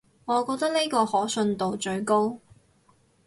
[0.25, 2.39] 我覺得呢個可信度最高